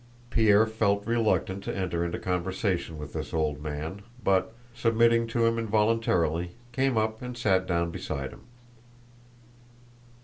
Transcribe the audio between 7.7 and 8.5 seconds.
beside him.